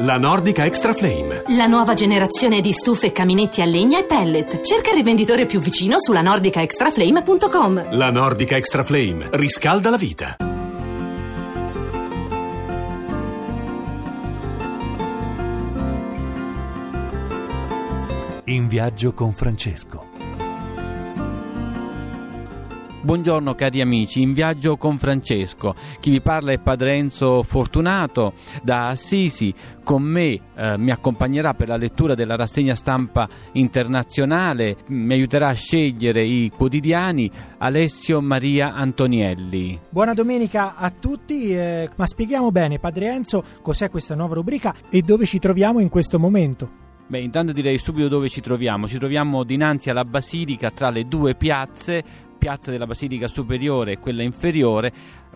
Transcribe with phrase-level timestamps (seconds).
[0.00, 1.42] La Nordica Extra Flame.
[1.56, 4.60] La nuova generazione di stufe, caminetti a legna e pellet.
[4.60, 7.96] Cerca il rivenditore più vicino sulla nordicaextraflame.com.
[7.96, 10.36] La Nordica Extra Flame riscalda la vita.
[18.44, 20.17] In viaggio con Francesco.
[23.00, 25.72] Buongiorno cari amici, in viaggio con Francesco.
[26.00, 29.54] Chi vi parla è Padre Enzo Fortunato da Assisi.
[29.84, 35.52] Con me eh, mi accompagnerà per la lettura della rassegna stampa internazionale, mi aiuterà a
[35.52, 39.80] scegliere i quotidiani Alessio Maria Antonielli.
[39.88, 45.02] Buona domenica a tutti, eh, ma spieghiamo bene Padre Enzo cos'è questa nuova rubrica e
[45.02, 46.86] dove ci troviamo in questo momento.
[47.08, 48.86] Beh, intanto direi subito dove ci troviamo.
[48.86, 52.04] Ci troviamo dinanzi alla Basilica tra le due piazze
[52.48, 54.90] piazza della Basilica Superiore e quella inferiore,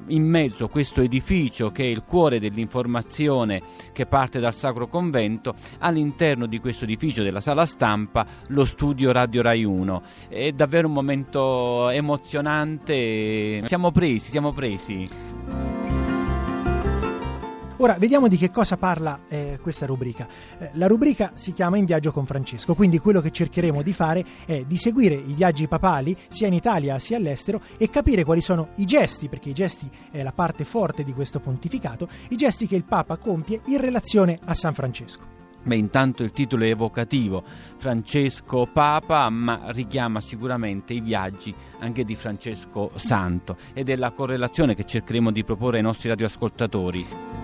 [0.06, 3.60] in mezzo a questo edificio che è il cuore dell'informazione
[3.92, 9.42] che parte dal Sacro Convento, all'interno di questo edificio della sala stampa lo studio Radio
[9.42, 10.02] Rai 1.
[10.28, 15.61] È davvero un momento emozionante, siamo presi, siamo presi.
[17.82, 20.28] Ora vediamo di che cosa parla eh, questa rubrica.
[20.56, 24.24] Eh, la rubrica si chiama In viaggio con Francesco, quindi quello che cercheremo di fare
[24.46, 28.68] è di seguire i viaggi papali sia in Italia sia all'estero e capire quali sono
[28.76, 32.76] i gesti, perché i gesti è la parte forte di questo pontificato, i gesti che
[32.76, 35.26] il Papa compie in relazione a San Francesco.
[35.64, 37.42] Beh, intanto il titolo è evocativo,
[37.78, 44.76] Francesco Papa, ma richiama sicuramente i viaggi anche di Francesco Santo ed è la correlazione
[44.76, 47.41] che cercheremo di proporre ai nostri radioascoltatori.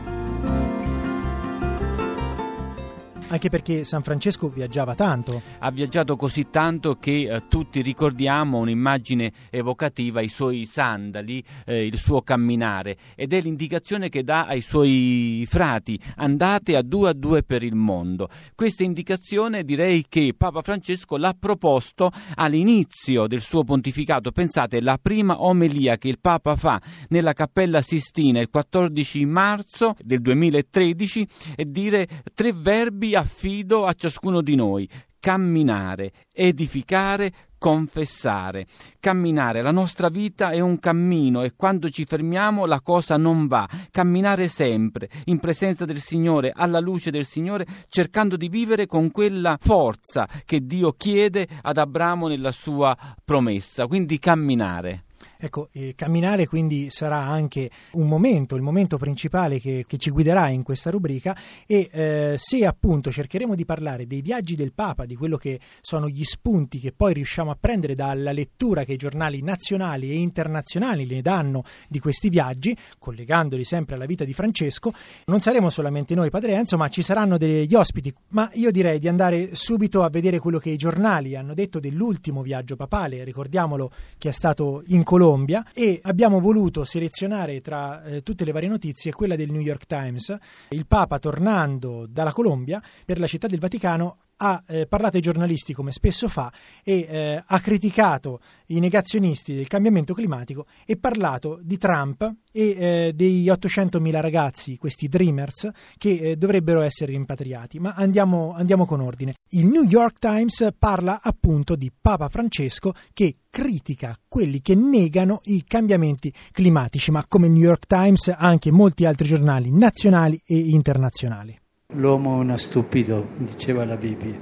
[3.30, 5.42] Anche perché San Francesco viaggiava tanto.
[5.58, 11.98] Ha viaggiato così tanto che eh, tutti ricordiamo un'immagine evocativa, i suoi sandali, eh, il
[11.98, 17.42] suo camminare ed è l'indicazione che dà ai suoi frati, andate a due a due
[17.42, 18.30] per il mondo.
[18.54, 24.32] Questa indicazione direi che Papa Francesco l'ha proposto all'inizio del suo pontificato.
[24.32, 30.22] Pensate, la prima omelia che il Papa fa nella Cappella Sistina il 14 marzo del
[30.22, 34.88] 2013 è dire tre verbi affido a ciascuno di noi.
[35.20, 38.66] Camminare, edificare, confessare.
[39.00, 43.68] Camminare, la nostra vita è un cammino e quando ci fermiamo la cosa non va.
[43.90, 49.58] Camminare sempre, in presenza del Signore, alla luce del Signore, cercando di vivere con quella
[49.60, 53.86] forza che Dio chiede ad Abramo nella sua promessa.
[53.86, 55.02] Quindi camminare.
[55.40, 60.48] Ecco, eh, camminare quindi sarà anche un momento, il momento principale che, che ci guiderà
[60.48, 65.14] in questa rubrica e eh, se appunto cercheremo di parlare dei viaggi del Papa, di
[65.14, 69.40] quello che sono gli spunti che poi riusciamo a prendere dalla lettura che i giornali
[69.40, 74.92] nazionali e internazionali ne danno di questi viaggi, collegandoli sempre alla vita di Francesco,
[75.26, 79.06] non saremo solamente noi Padre Enzo, ma ci saranno degli ospiti, ma io direi di
[79.06, 84.30] andare subito a vedere quello che i giornali hanno detto dell'ultimo viaggio papale, ricordiamolo che
[84.30, 89.12] è stato in Colombia Colombia e abbiamo voluto selezionare tra eh, tutte le varie notizie
[89.12, 90.34] quella del New York Times.
[90.70, 95.72] Il Papa tornando dalla Colombia per la città del Vaticano ha eh, parlato ai giornalisti
[95.72, 101.78] come spesso fa e eh, ha criticato i negazionisti del cambiamento climatico e parlato di
[101.78, 107.78] Trump e eh, dei 800.000 ragazzi, questi dreamers, che eh, dovrebbero essere rimpatriati.
[107.78, 109.34] Ma andiamo, andiamo con ordine.
[109.50, 115.64] Il New York Times parla appunto di Papa Francesco che critica quelli che negano i
[115.64, 121.58] cambiamenti climatici, ma come il New York Times anche molti altri giornali nazionali e internazionali.
[121.94, 124.38] L'uomo è uno stupido, diceva la Bibbia.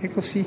[0.00, 0.44] E così,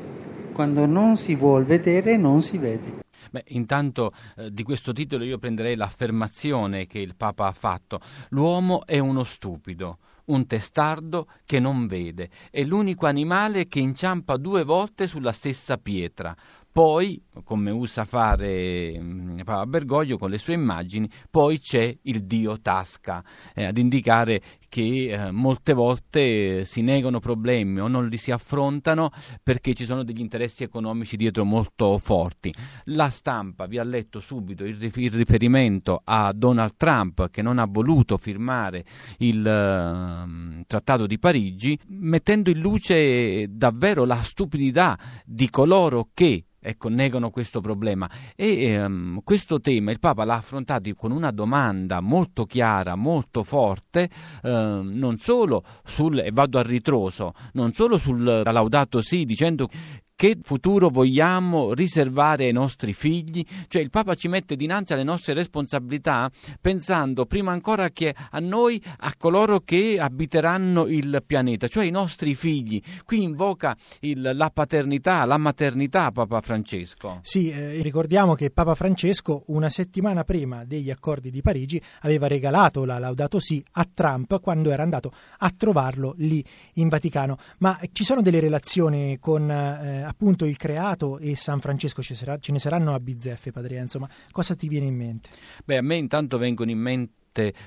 [0.51, 3.03] quando non si vuol vedere, non si vede.
[3.31, 8.01] Beh, intanto eh, di questo titolo io prenderei l'affermazione che il Papa ha fatto.
[8.31, 14.66] L'uomo è uno stupido, un testardo che non vede, è l'unico animale che inciampa due
[14.66, 16.35] volte sulla stessa pietra.
[16.75, 22.59] Poi, come usa fare mm, Papa Bergoglio con le sue immagini, poi c'è il dio
[22.59, 23.23] Tasca,
[23.53, 24.41] eh, ad indicare
[24.75, 29.09] che eh, molte volte si negano problemi o non li si affrontano
[29.41, 32.53] perché ci sono degli interessi economici dietro molto forti.
[32.88, 38.17] La stampa vi ha letto subito il, riferimento a Donald Trump che non ha voluto
[38.17, 38.84] firmare
[39.20, 46.90] il uh, Trattato di Parigi, mettendo in luce davvero la stupidità di coloro che ecco,
[46.90, 48.09] negano questo problema.
[48.35, 54.09] E um, questo tema il Papa l'ha affrontato con una domanda molto chiara, molto forte,
[54.44, 54.50] uh,
[54.84, 59.70] non solo sul, e vado a ritroso, non solo sul Laudato Si, dicendo
[60.16, 63.46] che futuro vogliamo riservare ai nostri figli?
[63.67, 66.32] Cioè il Papa ci mette dinanzi alle nostre responsabilità
[66.62, 72.34] pensando prima ancora che a noi, a coloro che abiteranno il pianeta, cioè i nostri
[72.34, 72.82] figli.
[73.03, 77.20] Qui invoca il, la paternità, la maternità Papa Francesco.
[77.22, 82.85] Sì, eh, ricordiamo che Papa Francesco una settimana prima degli accordi di Parigi aveva regalato
[82.85, 86.44] la Laudato Si a Trump quando era andato a trovarlo lì
[86.76, 87.38] in Vaticano.
[87.58, 92.37] Ma ci sono delle relazioni con eh, appunto il creato e San Francesco ce, sarà,
[92.40, 95.29] ce ne saranno a bizzeffe, Padre Enzo, ma cosa ti viene in mente?
[95.63, 97.13] Beh, a me intanto vengono in mente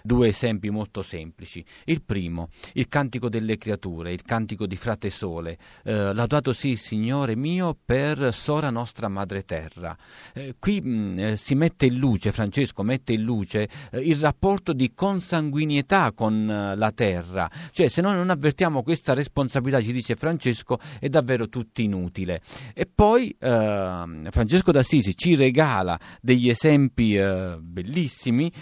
[0.02, 1.64] due esempi molto semplici.
[1.84, 7.36] Il primo, il cantico delle creature, il cantico di Frate Sole, eh, laudato sì, Signore
[7.36, 9.96] mio, per Sora nostra Madre Terra.
[10.32, 14.16] Eh, qui mh, mm, eh, si mette in luce, Francesco mette in luce eh, il
[14.16, 19.92] rapporto di consanguinietà con eh, la terra, cioè se noi non avvertiamo questa responsabilità, ci
[19.92, 22.40] dice Francesco, è davvero tutto inutile.
[22.74, 28.52] E poi ehm, Francesco d'Assisi ci regala degli esempi eh, bellissimi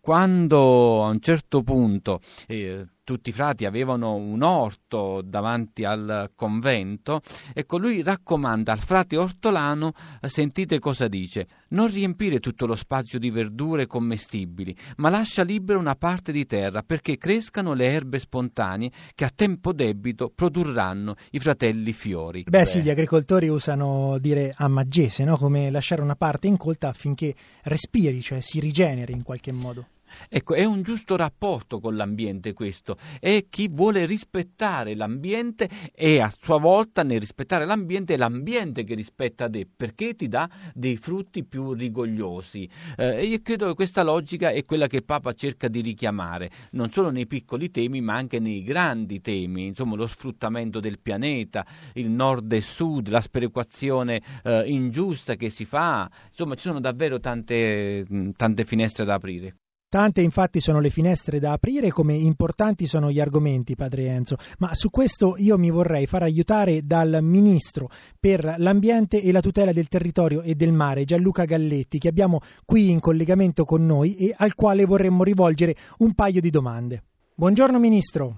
[0.00, 6.30] quando quando a un certo punto eh, tutti i frati avevano un orto davanti al
[6.34, 7.20] convento,
[7.52, 9.92] ecco lui raccomanda al frate ortolano,
[10.22, 15.96] sentite cosa dice, non riempire tutto lo spazio di verdure commestibili, ma lascia libera una
[15.96, 21.92] parte di terra perché crescano le erbe spontanee che a tempo debito produrranno i fratelli
[21.92, 22.44] fiori.
[22.44, 22.64] Beh, Beh.
[22.64, 25.36] sì, gli agricoltori usano dire a maggese, no?
[25.36, 29.86] come lasciare una parte incolta affinché respiri, cioè si rigeneri in qualche modo.
[30.28, 36.32] Ecco, è un giusto rapporto con l'ambiente questo, è chi vuole rispettare l'ambiente e a
[36.38, 41.44] sua volta nel rispettare l'ambiente è l'ambiente che rispetta te perché ti dà dei frutti
[41.44, 42.68] più rigogliosi.
[42.96, 46.90] Eh, io credo che questa logica è quella che il Papa cerca di richiamare, non
[46.90, 52.08] solo nei piccoli temi ma anche nei grandi temi, insomma lo sfruttamento del pianeta, il
[52.08, 58.06] nord e sud, la sperequazione eh, ingiusta che si fa, insomma ci sono davvero tante,
[58.36, 59.56] tante finestre da aprire.
[59.90, 64.72] Tante infatti sono le finestre da aprire come importanti sono gli argomenti, padre Enzo, ma
[64.72, 67.88] su questo io mi vorrei far aiutare dal Ministro
[68.20, 72.90] per l'ambiente e la tutela del territorio e del mare, Gianluca Galletti, che abbiamo qui
[72.90, 77.02] in collegamento con noi e al quale vorremmo rivolgere un paio di domande.
[77.34, 78.36] Buongiorno Ministro.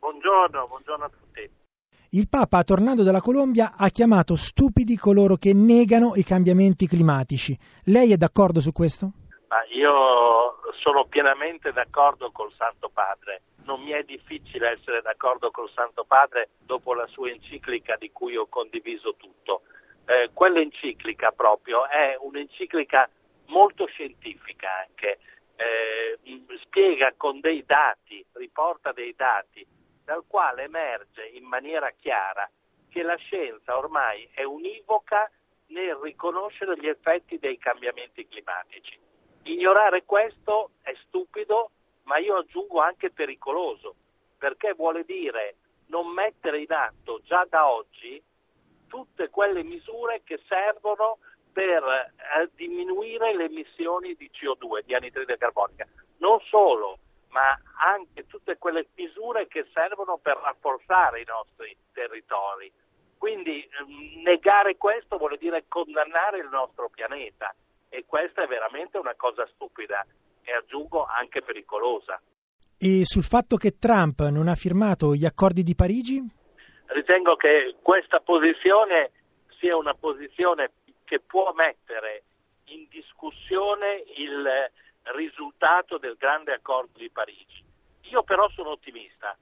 [0.00, 1.50] Buongiorno, buongiorno a tutti.
[2.10, 7.58] Il Papa, tornando dalla Colombia, ha chiamato stupidi coloro che negano i cambiamenti climatici.
[7.84, 9.12] Lei è d'accordo su questo?
[9.50, 13.42] Ma io sono pienamente d'accordo col Santo Padre.
[13.64, 18.36] Non mi è difficile essere d'accordo col Santo Padre dopo la sua enciclica di cui
[18.36, 19.62] ho condiviso tutto.
[20.06, 23.10] Eh, quell'enciclica proprio è un'enciclica
[23.46, 25.18] molto scientifica anche,
[25.56, 26.16] eh,
[26.62, 29.66] spiega con dei dati, riporta dei dati,
[30.04, 32.48] dal quale emerge in maniera chiara
[32.88, 35.28] che la scienza ormai è univoca
[35.70, 39.08] nel riconoscere gli effetti dei cambiamenti climatici
[39.50, 41.72] Ignorare questo è stupido,
[42.04, 43.96] ma io aggiungo anche pericoloso,
[44.38, 45.56] perché vuole dire
[45.86, 48.22] non mettere in atto già da oggi
[48.86, 51.18] tutte quelle misure che servono
[51.52, 55.84] per eh, diminuire le emissioni di CO2, di anidride carbonica.
[56.18, 56.98] Non solo,
[57.30, 62.70] ma anche tutte quelle misure che servono per rafforzare i nostri territori.
[63.18, 67.52] Quindi mm, negare questo vuole dire condannare il nostro pianeta
[67.90, 70.06] e questa è veramente una cosa stupida
[70.42, 72.18] e aggiungo anche pericolosa.
[72.78, 76.18] E sul fatto che Trump non ha firmato gli accordi di Parigi?
[76.86, 79.10] Ritengo che questa posizione
[79.58, 80.70] sia una posizione
[81.04, 82.22] che può mettere
[82.66, 84.70] in discussione il
[85.14, 87.62] risultato del grande accordo di Parigi.
[88.10, 89.36] Io però sono ottimista,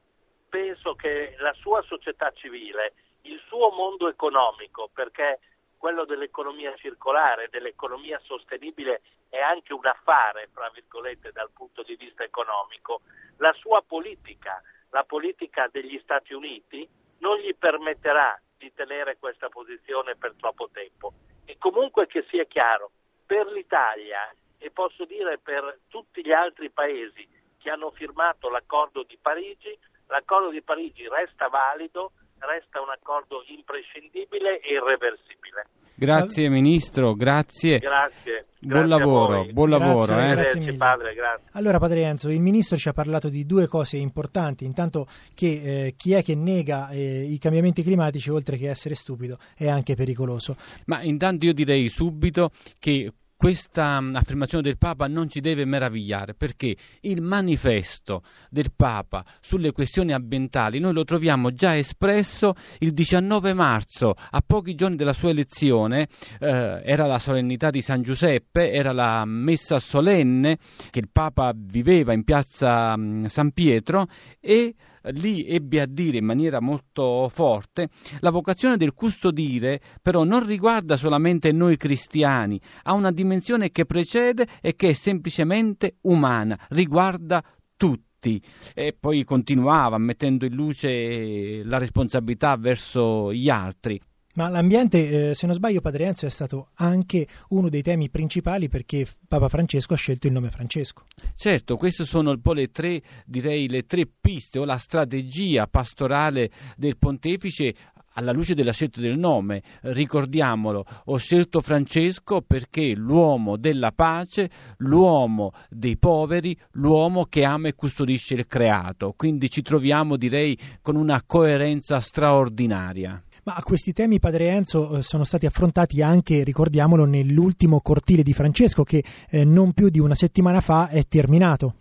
[0.48, 5.38] penso che la sua società civile, il suo mondo economico, perché
[5.78, 12.24] quello dell'economia circolare, dell'economia sostenibile è anche un affare, fra virgolette, dal punto di vista
[12.24, 13.00] economico,
[13.38, 16.86] la sua politica, la politica degli Stati Uniti,
[17.18, 21.12] non gli permetterà di tenere questa posizione per troppo tempo.
[21.44, 22.90] E comunque che sia chiaro,
[23.24, 27.26] per l'Italia e posso dire per tutti gli altri paesi
[27.58, 34.60] che hanno firmato l'accordo di Parigi, l'accordo di Parigi resta valido resta un accordo imprescindibile
[34.60, 35.66] e irreversibile.
[35.94, 37.78] Grazie Ministro, grazie.
[37.80, 38.46] Grazie.
[38.60, 40.14] Buon grazie lavoro, buon lavoro.
[40.14, 40.34] Grazie, eh.
[40.34, 41.48] grazie padre, grazie.
[41.52, 45.94] Allora Padre Enzo, il Ministro ci ha parlato di due cose importanti, intanto che eh,
[45.96, 50.56] chi è che nega eh, i cambiamenti climatici oltre che essere stupido è anche pericoloso.
[50.86, 56.34] Ma intanto io direi subito che questa mm, affermazione del Papa non ci deve meravigliare
[56.34, 63.54] perché il manifesto del Papa sulle questioni ambientali noi lo troviamo già espresso il 19
[63.54, 66.08] marzo, a pochi giorni della sua elezione,
[66.40, 70.58] eh, era la solennità di San Giuseppe, era la messa solenne
[70.90, 74.08] che il Papa viveva in piazza mm, San Pietro
[74.40, 74.74] e
[75.12, 77.88] lì ebbe a dire in maniera molto forte,
[78.20, 84.46] la vocazione del custodire però non riguarda solamente noi cristiani, ha una dimensione che precede
[84.60, 87.42] e che è semplicemente umana, riguarda
[87.76, 88.42] tutti
[88.74, 94.00] e poi continuava mettendo in luce la responsabilità verso gli altri.
[94.38, 98.68] Ma l'ambiente, eh, se non sbaglio, Padre Enzo è stato anche uno dei temi principali
[98.68, 101.06] perché Papa Francesco ha scelto il nome Francesco.
[101.34, 106.52] Certo, queste sono un po' le tre, direi, le tre piste o la strategia pastorale
[106.76, 107.74] del pontefice
[108.12, 115.52] alla luce della scelta del nome, ricordiamolo, ho scelto Francesco perché l'uomo della pace, l'uomo
[115.68, 119.14] dei poveri, l'uomo che ama e custodisce il creato.
[119.16, 123.20] Quindi ci troviamo, direi, con una coerenza straordinaria.
[123.48, 128.84] Ma questi temi, Padre Enzo, eh, sono stati affrontati anche, ricordiamolo, nell'ultimo cortile di Francesco
[128.84, 131.76] che eh, non più di una settimana fa è terminato.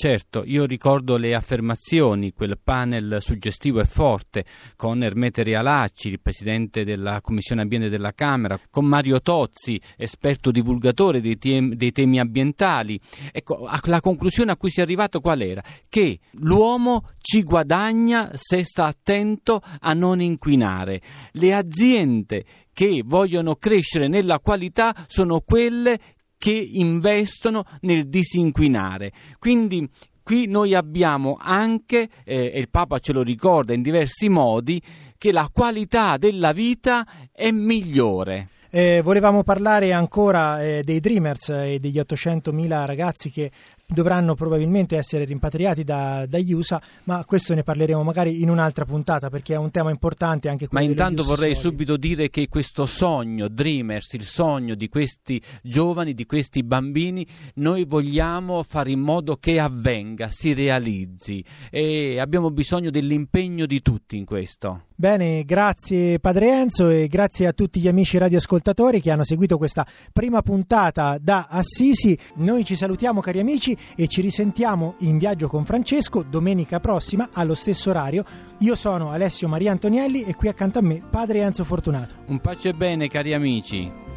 [0.00, 4.44] Certo, io ricordo le affermazioni, quel panel suggestivo e forte
[4.76, 11.20] con Ermete Realacci, il presidente della Commissione Ambiente della Camera, con Mario Tozzi, esperto divulgatore
[11.20, 13.00] dei, temi, dei temi ambientali.
[13.32, 15.64] Ecco, la conclusione a cui si è arrivato qual era?
[15.88, 21.02] Che l'uomo ci guadagna se sta attento a non inquinare.
[21.32, 25.98] Le aziende che vogliono crescere nella qualità sono quelle
[26.38, 29.12] che investono nel disinquinare.
[29.38, 29.88] Quindi
[30.22, 34.80] qui noi abbiamo anche, eh, e il Papa ce lo ricorda in diversi modi,
[35.18, 38.48] che la qualità della vita è migliore.
[38.70, 43.50] Eh, volevamo parlare ancora eh, dei Dreamers e degli 800.000 ragazzi che
[43.90, 49.30] dovranno probabilmente essere rimpatriati da, dagli USA, ma questo ne parleremo magari in un'altra puntata
[49.30, 54.12] perché è un tema importante anche Ma intanto vorrei subito dire che questo sogno, Dreamers,
[54.12, 60.28] il sogno di questi giovani, di questi bambini, noi vogliamo fare in modo che avvenga,
[60.28, 64.82] si realizzi e abbiamo bisogno dell'impegno di tutti in questo.
[64.94, 69.86] Bene, grazie Padre Enzo e grazie a tutti gli amici radioascoltatori che hanno seguito questa
[70.12, 72.18] prima puntata da Assisi.
[72.38, 77.54] Noi ci salutiamo cari amici e ci risentiamo in viaggio con Francesco domenica prossima allo
[77.54, 78.24] stesso orario.
[78.58, 82.14] Io sono Alessio Maria Antonielli e qui accanto a me Padre Enzo Fortunato.
[82.26, 84.07] Un pace e bene cari amici.